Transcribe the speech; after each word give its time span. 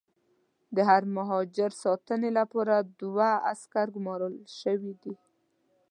د 0.75 0.77
هر 0.89 1.03
مهاجر 1.15 1.71
ساتنې 1.83 2.29
لپاره 2.39 2.75
دوه 3.01 3.29
عسکر 3.51 3.87
ګومارل 3.95 4.35
شوي 4.59 4.93
دي. 5.01 5.13